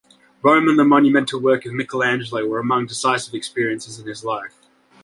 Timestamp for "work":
1.39-1.63